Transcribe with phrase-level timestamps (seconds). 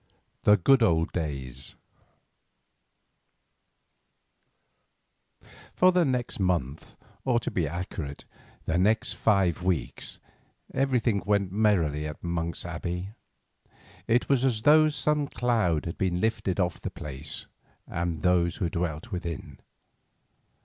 [0.45, 1.75] THE GOOD DAYS
[5.75, 8.25] For the next month, or, to be accurate,
[8.65, 10.19] the next five weeks,
[10.73, 13.11] everything went merrily at Monk's Abbey.
[14.07, 17.45] It was as though some cloud had been lifted off the place
[17.85, 19.59] and those who dwelt therein.